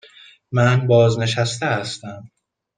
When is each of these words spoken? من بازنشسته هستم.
من 0.51 0.87
بازنشسته 0.87 1.65
هستم. 1.65 2.31